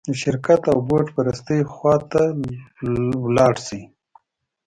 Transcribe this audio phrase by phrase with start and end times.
[0.09, 2.21] د شرک او بوت پرستۍ خوا ته
[3.35, 3.81] لاړ شي.